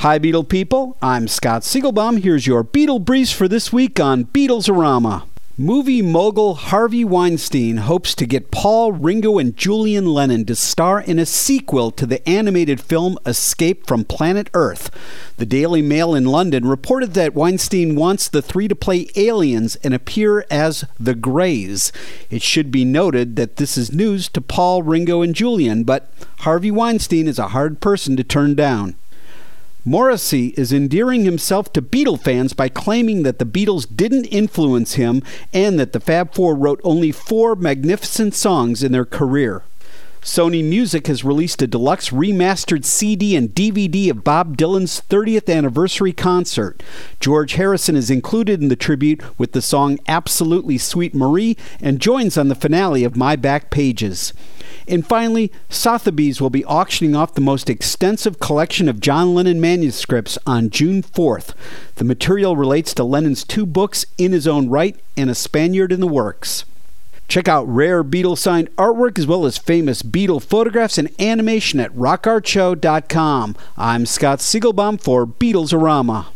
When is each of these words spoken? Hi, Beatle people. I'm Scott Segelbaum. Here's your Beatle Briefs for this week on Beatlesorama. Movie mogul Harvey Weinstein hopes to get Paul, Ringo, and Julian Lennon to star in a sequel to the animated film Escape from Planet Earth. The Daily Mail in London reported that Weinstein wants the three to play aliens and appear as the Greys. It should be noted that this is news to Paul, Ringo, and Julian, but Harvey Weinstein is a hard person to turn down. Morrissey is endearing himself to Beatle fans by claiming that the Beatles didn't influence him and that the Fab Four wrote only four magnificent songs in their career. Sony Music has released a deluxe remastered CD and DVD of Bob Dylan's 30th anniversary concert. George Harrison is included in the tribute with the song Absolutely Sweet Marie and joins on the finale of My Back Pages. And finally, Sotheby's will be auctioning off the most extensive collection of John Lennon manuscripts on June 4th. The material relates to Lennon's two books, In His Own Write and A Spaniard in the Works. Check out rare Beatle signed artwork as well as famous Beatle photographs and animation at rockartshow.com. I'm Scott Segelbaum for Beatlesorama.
Hi, 0.00 0.18
Beatle 0.18 0.48
people. 0.48 0.96
I'm 1.02 1.28
Scott 1.28 1.60
Segelbaum. 1.60 2.22
Here's 2.22 2.46
your 2.46 2.64
Beatle 2.64 3.04
Briefs 3.04 3.32
for 3.32 3.46
this 3.48 3.70
week 3.70 4.00
on 4.00 4.24
Beatlesorama. 4.24 5.24
Movie 5.58 6.00
mogul 6.00 6.54
Harvey 6.54 7.04
Weinstein 7.04 7.76
hopes 7.76 8.14
to 8.14 8.24
get 8.24 8.50
Paul, 8.50 8.92
Ringo, 8.92 9.36
and 9.36 9.54
Julian 9.54 10.06
Lennon 10.06 10.46
to 10.46 10.54
star 10.56 11.02
in 11.02 11.18
a 11.18 11.26
sequel 11.26 11.90
to 11.90 12.06
the 12.06 12.26
animated 12.26 12.80
film 12.80 13.18
Escape 13.26 13.86
from 13.86 14.06
Planet 14.06 14.48
Earth. 14.54 14.90
The 15.36 15.44
Daily 15.44 15.82
Mail 15.82 16.14
in 16.14 16.24
London 16.24 16.66
reported 16.66 17.12
that 17.12 17.34
Weinstein 17.34 17.94
wants 17.94 18.26
the 18.26 18.40
three 18.40 18.68
to 18.68 18.74
play 18.74 19.08
aliens 19.16 19.76
and 19.84 19.92
appear 19.92 20.46
as 20.50 20.86
the 20.98 21.14
Greys. 21.14 21.92
It 22.30 22.40
should 22.40 22.70
be 22.70 22.86
noted 22.86 23.36
that 23.36 23.56
this 23.56 23.76
is 23.76 23.92
news 23.92 24.30
to 24.30 24.40
Paul, 24.40 24.82
Ringo, 24.82 25.20
and 25.20 25.34
Julian, 25.34 25.84
but 25.84 26.10
Harvey 26.38 26.70
Weinstein 26.70 27.28
is 27.28 27.38
a 27.38 27.48
hard 27.48 27.82
person 27.82 28.16
to 28.16 28.24
turn 28.24 28.54
down. 28.54 28.94
Morrissey 29.90 30.54
is 30.56 30.72
endearing 30.72 31.24
himself 31.24 31.72
to 31.72 31.82
Beatle 31.82 32.16
fans 32.16 32.52
by 32.52 32.68
claiming 32.68 33.24
that 33.24 33.40
the 33.40 33.44
Beatles 33.44 33.88
didn't 33.92 34.26
influence 34.26 34.94
him 34.94 35.20
and 35.52 35.80
that 35.80 35.92
the 35.92 35.98
Fab 35.98 36.32
Four 36.32 36.54
wrote 36.54 36.80
only 36.84 37.10
four 37.10 37.56
magnificent 37.56 38.32
songs 38.36 38.84
in 38.84 38.92
their 38.92 39.04
career. 39.04 39.64
Sony 40.22 40.62
Music 40.62 41.08
has 41.08 41.24
released 41.24 41.60
a 41.60 41.66
deluxe 41.66 42.10
remastered 42.10 42.84
CD 42.84 43.34
and 43.34 43.52
DVD 43.52 44.10
of 44.12 44.22
Bob 44.22 44.56
Dylan's 44.56 45.00
30th 45.00 45.52
anniversary 45.52 46.12
concert. 46.12 46.84
George 47.18 47.54
Harrison 47.54 47.96
is 47.96 48.10
included 48.10 48.62
in 48.62 48.68
the 48.68 48.76
tribute 48.76 49.20
with 49.40 49.50
the 49.50 49.62
song 49.62 49.98
Absolutely 50.06 50.78
Sweet 50.78 51.16
Marie 51.16 51.56
and 51.80 52.00
joins 52.00 52.38
on 52.38 52.46
the 52.46 52.54
finale 52.54 53.02
of 53.02 53.16
My 53.16 53.34
Back 53.34 53.70
Pages. 53.70 54.32
And 54.88 55.06
finally, 55.06 55.52
Sotheby's 55.68 56.40
will 56.40 56.50
be 56.50 56.64
auctioning 56.64 57.14
off 57.14 57.34
the 57.34 57.40
most 57.40 57.70
extensive 57.70 58.40
collection 58.40 58.88
of 58.88 59.00
John 59.00 59.34
Lennon 59.34 59.60
manuscripts 59.60 60.38
on 60.46 60.70
June 60.70 61.02
4th. 61.02 61.54
The 61.96 62.04
material 62.04 62.56
relates 62.56 62.94
to 62.94 63.04
Lennon's 63.04 63.44
two 63.44 63.66
books, 63.66 64.04
In 64.18 64.32
His 64.32 64.46
Own 64.46 64.68
Write 64.68 65.00
and 65.16 65.30
A 65.30 65.34
Spaniard 65.34 65.92
in 65.92 66.00
the 66.00 66.06
Works. 66.06 66.64
Check 67.28 67.46
out 67.46 67.68
rare 67.68 68.02
Beatle 68.02 68.36
signed 68.36 68.74
artwork 68.74 69.16
as 69.16 69.24
well 69.24 69.46
as 69.46 69.56
famous 69.56 70.02
Beatle 70.02 70.42
photographs 70.42 70.98
and 70.98 71.08
animation 71.20 71.78
at 71.78 71.94
rockartshow.com. 71.94 73.56
I'm 73.76 74.04
Scott 74.04 74.40
Segelbaum 74.40 75.00
for 75.00 75.26
Beatlesorama. 75.26 76.26